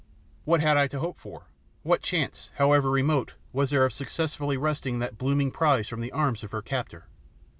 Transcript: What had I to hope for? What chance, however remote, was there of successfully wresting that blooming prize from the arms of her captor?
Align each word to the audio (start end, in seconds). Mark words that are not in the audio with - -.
What 0.45 0.61
had 0.61 0.77
I 0.77 0.87
to 0.87 0.99
hope 0.99 1.19
for? 1.19 1.43
What 1.83 2.01
chance, 2.01 2.49
however 2.55 2.89
remote, 2.89 3.35
was 3.53 3.69
there 3.69 3.85
of 3.85 3.93
successfully 3.93 4.57
wresting 4.57 4.97
that 4.97 5.19
blooming 5.19 5.51
prize 5.51 5.87
from 5.87 6.01
the 6.01 6.11
arms 6.11 6.41
of 6.41 6.49
her 6.53 6.63
captor? 6.63 7.05